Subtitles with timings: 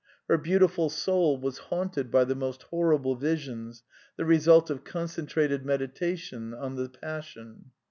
[0.27, 3.83] Her beautiful soul was haunted by the most horrible visions,
[4.17, 7.65] the result of concentrated meditation on the Passion.